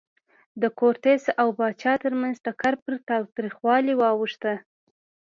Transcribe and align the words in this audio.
د 0.61 0.63
کورتس 0.79 1.23
او 1.41 1.47
پاچا 1.57 1.93
ترمنځ 2.03 2.35
ټکر 2.45 2.73
پر 2.83 2.93
تاوتریخوالي 3.09 3.93
واوښت. 3.97 4.43